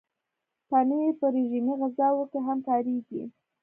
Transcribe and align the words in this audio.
پنېر 0.69 1.11
په 1.19 1.25
رژیمي 1.35 1.73
غذاوو 1.81 2.29
کې 2.31 2.39
هم 2.47 2.59
کارېږي. 2.67 3.23